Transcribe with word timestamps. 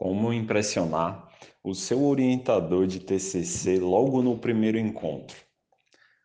Como 0.00 0.32
impressionar 0.32 1.28
o 1.62 1.74
seu 1.74 2.02
orientador 2.04 2.86
de 2.86 3.00
TCC 3.00 3.78
logo 3.78 4.22
no 4.22 4.38
primeiro 4.38 4.78
encontro? 4.78 5.36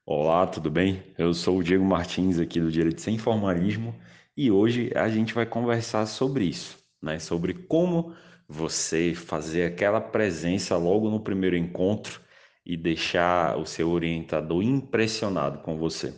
Olá, 0.06 0.48
tudo 0.48 0.72
bem? 0.72 1.04
Eu 1.18 1.34
sou 1.34 1.58
o 1.58 1.64
Diego 1.64 1.84
Martins 1.84 2.40
aqui 2.40 2.62
do 2.62 2.72
Direito 2.72 3.02
Sem 3.02 3.18
Formalismo 3.18 3.94
e 4.38 4.50
hoje 4.50 4.94
a 4.96 5.10
gente 5.10 5.34
vai 5.34 5.46
conversar 5.46 6.06
sobre 6.06 6.46
isso, 6.46 6.80
né? 7.02 7.20
Sobre 7.20 7.54
como 7.54 8.16
você 8.48 9.14
fazer 9.14 9.66
aquela 9.66 10.00
presença 10.00 10.78
logo 10.78 11.10
no 11.10 11.20
primeiro 11.20 11.58
encontro 11.58 12.22
e 12.66 12.78
deixar 12.78 13.58
o 13.58 13.66
seu 13.66 13.90
orientador 13.90 14.64
impressionado 14.64 15.60
com 15.60 15.78
você. 15.78 16.14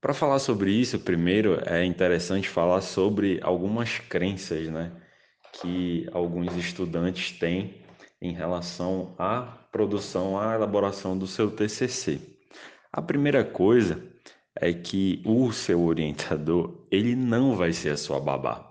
Para 0.00 0.12
falar 0.12 0.40
sobre 0.40 0.72
isso, 0.72 0.98
primeiro 0.98 1.60
é 1.64 1.84
interessante 1.84 2.48
falar 2.48 2.80
sobre 2.80 3.38
algumas 3.44 4.00
crenças, 4.00 4.68
né? 4.68 5.03
Que 5.60 6.08
alguns 6.12 6.56
estudantes 6.56 7.32
têm 7.38 7.82
em 8.20 8.32
relação 8.32 9.14
à 9.18 9.42
produção, 9.70 10.38
à 10.38 10.54
elaboração 10.54 11.16
do 11.16 11.26
seu 11.26 11.50
TCC. 11.50 12.20
A 12.92 13.02
primeira 13.02 13.44
coisa 13.44 14.02
é 14.56 14.72
que 14.72 15.22
o 15.24 15.52
seu 15.52 15.82
orientador, 15.82 16.86
ele 16.90 17.16
não 17.16 17.56
vai 17.56 17.72
ser 17.72 17.90
a 17.90 17.96
sua 17.96 18.20
babá, 18.20 18.70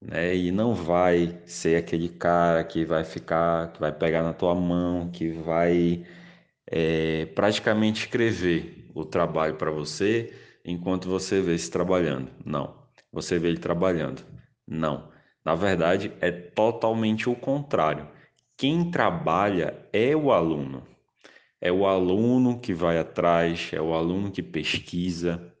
né? 0.00 0.36
E 0.36 0.50
não 0.50 0.74
vai 0.74 1.40
ser 1.46 1.76
aquele 1.76 2.08
cara 2.08 2.64
que 2.64 2.84
vai 2.84 3.04
ficar, 3.04 3.72
que 3.72 3.80
vai 3.80 3.92
pegar 3.92 4.22
na 4.22 4.34
tua 4.34 4.54
mão, 4.54 5.10
que 5.10 5.30
vai 5.30 6.04
é, 6.66 7.26
praticamente 7.26 8.04
escrever 8.06 8.90
o 8.94 9.04
trabalho 9.04 9.56
para 9.56 9.70
você 9.70 10.34
enquanto 10.64 11.08
você 11.08 11.40
vê 11.40 11.56
se 11.58 11.70
trabalhando. 11.70 12.30
Não. 12.44 12.84
Você 13.12 13.38
vê 13.38 13.48
ele 13.48 13.58
trabalhando. 13.58 14.24
Não. 14.66 15.13
Na 15.44 15.54
verdade, 15.54 16.12
é 16.20 16.30
totalmente 16.30 17.28
o 17.28 17.36
contrário. 17.36 18.08
Quem 18.56 18.90
trabalha 18.90 19.86
é 19.92 20.16
o 20.16 20.32
aluno. 20.32 20.86
É 21.60 21.70
o 21.72 21.86
aluno 21.86 22.60
que 22.60 22.72
vai 22.72 22.98
atrás, 22.98 23.70
é 23.72 23.80
o 23.80 23.94
aluno 23.94 24.30
que 24.30 24.42
pesquisa, 24.42 25.52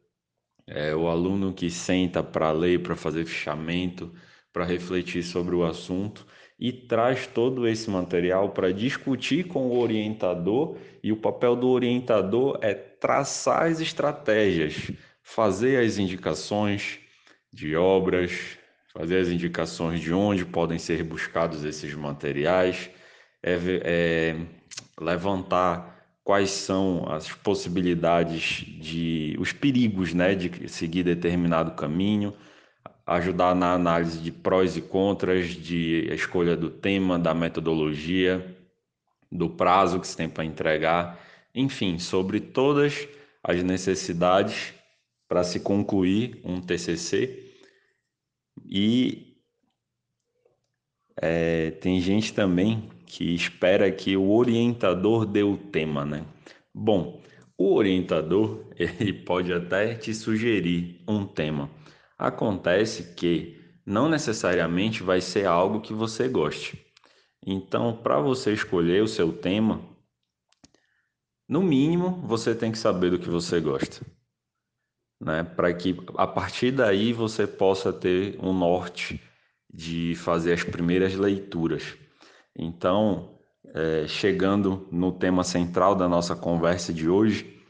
é 0.66 0.94
o 0.94 1.08
aluno 1.08 1.52
que 1.52 1.70
senta 1.70 2.22
para 2.22 2.50
ler, 2.52 2.82
para 2.82 2.96
fazer 2.96 3.26
fichamento, 3.26 4.12
para 4.52 4.64
refletir 4.64 5.22
sobre 5.22 5.54
o 5.54 5.64
assunto 5.64 6.26
e 6.58 6.72
traz 6.72 7.26
todo 7.26 7.66
esse 7.66 7.90
material 7.90 8.50
para 8.50 8.72
discutir 8.72 9.48
com 9.48 9.66
o 9.66 9.78
orientador. 9.78 10.78
E 11.02 11.12
o 11.12 11.16
papel 11.16 11.56
do 11.56 11.68
orientador 11.68 12.58
é 12.62 12.72
traçar 12.72 13.64
as 13.64 13.80
estratégias, 13.80 14.92
fazer 15.22 15.84
as 15.84 15.98
indicações 15.98 17.00
de 17.52 17.76
obras, 17.76 18.58
fazer 18.96 19.18
as 19.18 19.28
indicações 19.28 20.00
de 20.00 20.14
onde 20.14 20.44
podem 20.44 20.78
ser 20.78 21.02
buscados 21.02 21.64
esses 21.64 21.92
materiais, 21.94 22.88
é, 23.42 23.58
é, 23.82 24.36
levantar 24.98 26.06
quais 26.22 26.50
são 26.50 27.04
as 27.08 27.28
possibilidades 27.30 28.64
de 28.80 29.36
os 29.38 29.52
perigos, 29.52 30.14
né, 30.14 30.34
de 30.34 30.68
seguir 30.68 31.02
determinado 31.02 31.72
caminho, 31.72 32.32
ajudar 33.04 33.54
na 33.54 33.72
análise 33.72 34.18
de 34.18 34.30
prós 34.30 34.76
e 34.76 34.80
contras, 34.80 35.48
de 35.48 36.08
escolha 36.10 36.56
do 36.56 36.70
tema, 36.70 37.18
da 37.18 37.34
metodologia, 37.34 38.56
do 39.30 39.50
prazo 39.50 40.00
que 40.00 40.06
se 40.06 40.16
tem 40.16 40.28
para 40.28 40.44
entregar, 40.44 41.20
enfim, 41.54 41.98
sobre 41.98 42.40
todas 42.40 43.06
as 43.42 43.62
necessidades 43.62 44.72
para 45.28 45.42
se 45.42 45.60
concluir 45.60 46.40
um 46.44 46.60
TCC 46.60 47.43
e 48.76 49.38
é, 51.22 51.70
tem 51.70 52.00
gente 52.00 52.34
também 52.34 52.90
que 53.06 53.32
espera 53.32 53.88
que 53.92 54.16
o 54.16 54.32
orientador 54.32 55.24
dê 55.24 55.44
o 55.44 55.56
tema, 55.56 56.04
né? 56.04 56.26
Bom, 56.74 57.22
o 57.56 57.72
orientador 57.72 58.68
ele 58.76 59.12
pode 59.12 59.52
até 59.52 59.94
te 59.94 60.12
sugerir 60.12 61.04
um 61.06 61.24
tema. 61.24 61.70
Acontece 62.18 63.14
que 63.14 63.60
não 63.86 64.08
necessariamente 64.08 65.04
vai 65.04 65.20
ser 65.20 65.46
algo 65.46 65.80
que 65.80 65.92
você 65.94 66.26
goste. 66.26 66.84
Então, 67.46 67.96
para 67.96 68.18
você 68.18 68.52
escolher 68.52 69.04
o 69.04 69.08
seu 69.08 69.32
tema, 69.32 69.88
no 71.48 71.62
mínimo 71.62 72.26
você 72.26 72.56
tem 72.56 72.72
que 72.72 72.78
saber 72.78 73.12
do 73.12 73.20
que 73.20 73.30
você 73.30 73.60
gosta 73.60 74.04
né? 75.24 75.42
Para 75.42 75.72
que 75.72 75.96
a 76.16 76.26
partir 76.26 76.70
daí 76.70 77.12
você 77.12 77.46
possa 77.46 77.92
ter 77.92 78.38
um 78.40 78.52
norte 78.52 79.20
de 79.72 80.14
fazer 80.16 80.52
as 80.52 80.62
primeiras 80.62 81.14
leituras. 81.14 81.96
Então, 82.56 83.38
é, 83.74 84.06
chegando 84.06 84.86
no 84.92 85.10
tema 85.10 85.42
central 85.42 85.94
da 85.96 86.08
nossa 86.08 86.36
conversa 86.36 86.92
de 86.92 87.08
hoje, 87.08 87.60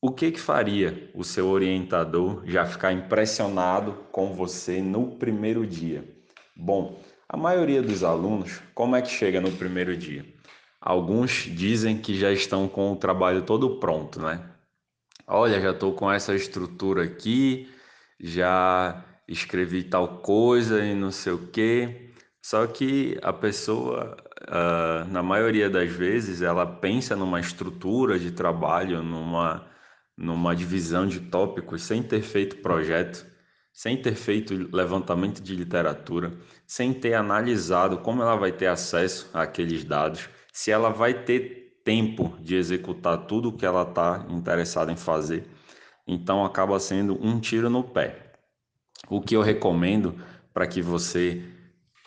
o 0.00 0.10
que 0.10 0.32
que 0.32 0.40
faria 0.40 1.10
o 1.14 1.22
seu 1.22 1.48
orientador 1.48 2.42
já 2.46 2.64
ficar 2.64 2.92
impressionado 2.92 3.92
com 4.10 4.34
você 4.34 4.80
no 4.80 5.16
primeiro 5.16 5.66
dia? 5.66 6.04
Bom, 6.56 7.00
a 7.28 7.36
maioria 7.36 7.82
dos 7.82 8.02
alunos, 8.02 8.60
como 8.74 8.96
é 8.96 9.02
que 9.02 9.10
chega 9.10 9.40
no 9.40 9.52
primeiro 9.52 9.96
dia? 9.96 10.24
Alguns 10.80 11.44
dizem 11.44 11.98
que 11.98 12.18
já 12.18 12.32
estão 12.32 12.68
com 12.68 12.92
o 12.92 12.96
trabalho 12.96 13.42
todo 13.42 13.78
pronto, 13.78 14.20
né? 14.20 14.51
Olha, 15.26 15.60
já 15.60 15.70
estou 15.70 15.94
com 15.94 16.10
essa 16.10 16.34
estrutura 16.34 17.04
aqui, 17.04 17.72
já 18.20 19.04
escrevi 19.28 19.84
tal 19.84 20.18
coisa 20.20 20.84
e 20.84 20.94
não 20.94 21.10
sei 21.10 21.32
o 21.32 21.48
quê. 21.48 22.12
Só 22.42 22.66
que 22.66 23.18
a 23.22 23.32
pessoa, 23.32 24.16
uh, 24.48 25.08
na 25.10 25.22
maioria 25.22 25.70
das 25.70 25.90
vezes, 25.92 26.42
ela 26.42 26.66
pensa 26.66 27.14
numa 27.14 27.40
estrutura 27.40 28.18
de 28.18 28.32
trabalho, 28.32 29.02
numa, 29.02 29.66
numa 30.16 30.54
divisão 30.56 31.06
de 31.06 31.20
tópicos, 31.20 31.82
sem 31.82 32.02
ter 32.02 32.22
feito 32.22 32.56
projeto, 32.56 33.24
sem 33.72 34.00
ter 34.02 34.14
feito 34.16 34.54
levantamento 34.74 35.40
de 35.40 35.54
literatura, 35.54 36.32
sem 36.66 36.92
ter 36.92 37.14
analisado 37.14 37.98
como 37.98 38.22
ela 38.22 38.36
vai 38.36 38.52
ter 38.52 38.66
acesso 38.66 39.30
àqueles 39.32 39.84
dados, 39.84 40.28
se 40.52 40.70
ela 40.70 40.90
vai 40.90 41.24
ter 41.24 41.61
tempo 41.84 42.36
de 42.40 42.56
executar 42.56 43.26
tudo 43.26 43.48
o 43.48 43.52
que 43.52 43.66
ela 43.66 43.82
está 43.82 44.26
interessada 44.28 44.92
em 44.92 44.96
fazer. 44.96 45.46
Então 46.06 46.44
acaba 46.44 46.78
sendo 46.80 47.18
um 47.24 47.38
tiro 47.40 47.70
no 47.70 47.84
pé. 47.84 48.32
O 49.08 49.20
que 49.20 49.36
eu 49.36 49.42
recomendo 49.42 50.14
para 50.52 50.66
que 50.66 50.82
você 50.82 51.42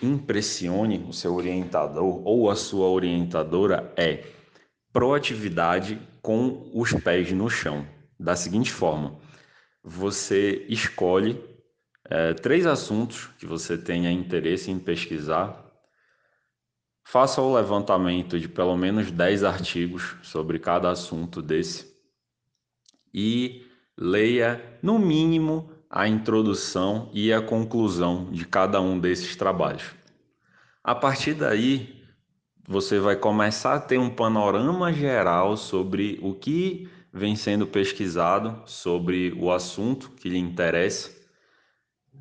impressione 0.01 1.05
o 1.07 1.13
seu 1.13 1.33
orientador 1.35 2.21
ou 2.25 2.49
a 2.49 2.55
sua 2.55 2.87
orientadora 2.87 3.93
é 3.95 4.23
proatividade 4.91 5.99
com 6.21 6.71
os 6.73 6.93
pés 6.93 7.31
no 7.31 7.49
chão. 7.49 7.85
Da 8.19 8.35
seguinte 8.35 8.71
forma: 8.71 9.17
você 9.83 10.65
escolhe 10.69 11.41
é, 12.09 12.33
três 12.33 12.65
assuntos 12.65 13.29
que 13.37 13.45
você 13.45 13.77
tenha 13.77 14.11
interesse 14.11 14.71
em 14.71 14.79
pesquisar 14.79 15.64
Faça 17.07 17.39
o 17.39 17.53
levantamento 17.53 18.39
de 18.39 18.49
pelo 18.49 18.75
menos 18.75 19.11
10 19.11 19.43
artigos 19.43 20.15
sobre 20.23 20.57
cada 20.57 20.89
assunto 20.89 21.39
desse 21.39 21.93
e 23.13 23.63
leia, 23.95 24.79
no 24.81 24.97
mínimo, 24.97 25.69
a 25.87 26.07
introdução 26.07 27.09
e 27.13 27.31
a 27.31 27.39
conclusão 27.39 28.31
de 28.31 28.43
cada 28.45 28.81
um 28.81 28.99
desses 28.99 29.35
trabalhos. 29.35 29.93
A 30.83 30.95
partir 30.95 31.35
daí, 31.35 32.03
você 32.67 32.99
vai 32.99 33.15
começar 33.15 33.75
a 33.75 33.79
ter 33.79 33.99
um 33.99 34.09
panorama 34.09 34.91
geral 34.91 35.55
sobre 35.55 36.19
o 36.23 36.33
que 36.33 36.89
vem 37.13 37.35
sendo 37.35 37.67
pesquisado, 37.67 38.63
sobre 38.65 39.31
o 39.39 39.51
assunto 39.51 40.09
que 40.09 40.27
lhe 40.27 40.39
interessa 40.39 41.11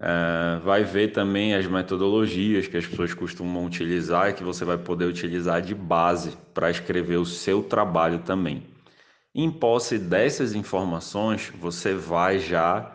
Uh, 0.00 0.60
vai 0.64 0.82
ver 0.82 1.12
também 1.12 1.54
as 1.54 1.66
metodologias 1.66 2.66
que 2.66 2.76
as 2.76 2.86
pessoas 2.86 3.14
costumam 3.14 3.64
utilizar 3.64 4.28
e 4.28 4.34
que 4.34 4.42
você 4.42 4.64
vai 4.64 4.76
poder 4.76 5.04
utilizar 5.04 5.62
de 5.62 5.74
base 5.74 6.36
para 6.52 6.70
escrever 6.70 7.16
o 7.16 7.24
seu 7.24 7.62
trabalho 7.62 8.18
também. 8.18 8.64
Em 9.34 9.50
posse 9.50 9.98
dessas 9.98 10.54
informações, 10.54 11.52
você 11.60 11.94
vai 11.94 12.38
já 12.38 12.92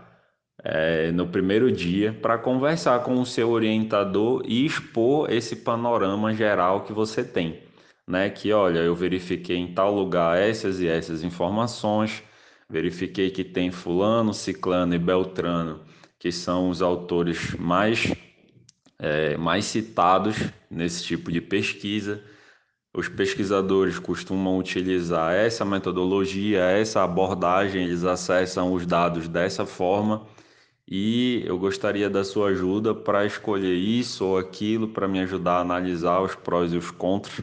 é, 0.63 1.11
no 1.11 1.27
primeiro 1.27 1.71
dia 1.71 2.13
para 2.13 2.37
conversar 2.37 3.01
com 3.03 3.19
o 3.19 3.25
seu 3.25 3.49
orientador 3.49 4.43
e 4.45 4.65
expor 4.65 5.31
esse 5.31 5.55
panorama 5.55 6.33
geral 6.33 6.83
que 6.83 6.93
você 6.93 7.23
tem. 7.23 7.63
Né? 8.07 8.29
Que 8.29 8.51
olha, 8.51 8.79
eu 8.79 8.95
verifiquei 8.95 9.57
em 9.57 9.73
tal 9.73 9.93
lugar 9.93 10.37
essas 10.37 10.81
e 10.81 10.87
essas 10.87 11.23
informações, 11.23 12.23
verifiquei 12.69 13.29
que 13.31 13.43
tem 13.43 13.71
fulano, 13.71 14.33
ciclano 14.33 14.93
e 14.93 14.99
beltrano 14.99 15.81
que 16.19 16.31
são 16.31 16.69
os 16.69 16.81
autores 16.81 17.55
mais, 17.55 18.13
é, 18.99 19.37
mais 19.37 19.65
citados 19.65 20.35
nesse 20.69 21.03
tipo 21.03 21.31
de 21.31 21.41
pesquisa. 21.41 22.21
Os 22.93 23.07
pesquisadores 23.07 23.97
costumam 23.97 24.57
utilizar 24.57 25.33
essa 25.33 25.63
metodologia, 25.63 26.59
essa 26.59 27.03
abordagem, 27.03 27.85
eles 27.85 28.03
acessam 28.03 28.73
os 28.73 28.85
dados 28.85 29.27
dessa 29.27 29.65
forma 29.65 30.27
e 30.91 31.43
eu 31.45 31.57
gostaria 31.59 32.09
da 32.09 32.23
sua 32.23 32.49
ajuda 32.49 32.95
para 32.95 33.23
escolher 33.23 33.75
isso 33.75 34.25
ou 34.25 34.39
aquilo 34.39 34.87
para 34.87 35.07
me 35.07 35.19
ajudar 35.19 35.57
a 35.57 35.61
analisar 35.61 36.19
os 36.19 36.33
prós 36.33 36.73
e 36.73 36.77
os 36.77 36.89
contras. 36.89 37.41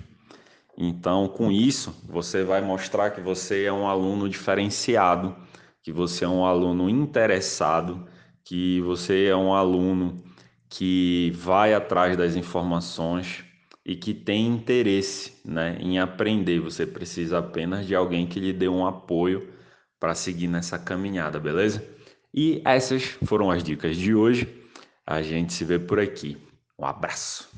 Então, 0.77 1.29
com 1.29 1.51
isso, 1.53 1.95
você 2.09 2.43
vai 2.43 2.61
mostrar 2.61 3.11
que 3.11 3.21
você 3.21 3.65
é 3.65 3.73
um 3.73 3.87
aluno 3.87 4.29
diferenciado, 4.29 5.35
que 5.81 5.93
você 5.93 6.25
é 6.25 6.29
um 6.29 6.45
aluno 6.45 6.91
interessado, 6.91 8.05
que 8.47 8.81
você 8.83 9.25
é 9.25 9.37
um 9.37 9.53
aluno 9.53 10.23
que 10.69 11.33
vai 11.35 11.75
atrás 11.75 12.17
das 12.17 12.37
informações 12.37 13.45
e 13.85 13.97
que 13.97 14.15
tem 14.15 14.47
interesse 14.47 15.33
né, 15.45 15.77
em 15.81 15.99
aprender. 15.99 16.61
Você 16.61 16.87
precisa 16.87 17.39
apenas 17.39 17.85
de 17.89 17.95
alguém 17.95 18.25
que 18.25 18.39
lhe 18.39 18.53
dê 18.53 18.69
um 18.69 18.87
apoio 18.87 19.53
para 19.99 20.15
seguir 20.15 20.47
nessa 20.47 20.79
caminhada, 20.79 21.41
beleza? 21.41 21.85
E 22.33 22.63
essas 22.65 23.03
foram 23.25 23.51
as 23.51 23.65
dicas 23.65 23.97
de 23.97 24.15
hoje. 24.15 24.47
A 25.05 25.23
gente 25.23 25.53
se 25.53 25.65
vê 25.65 25.77
por 25.77 25.99
aqui. 25.99 26.37
Um 26.79 26.85
abraço. 26.85 27.49